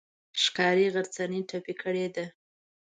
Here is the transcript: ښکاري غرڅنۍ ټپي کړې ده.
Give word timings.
ښکاري 0.43 0.87
غرڅنۍ 0.93 1.41
ټپي 1.49 1.73
کړې 1.81 2.05
ده. 2.15 2.25